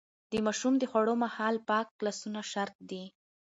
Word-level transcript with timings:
د 0.31 0.33
ماشوم 0.45 0.73
د 0.79 0.83
خوړو 0.91 1.13
مهال 1.23 1.55
پاک 1.69 1.87
لاسونه 2.05 2.39
شرط 2.51 2.75
دي. 2.89 3.03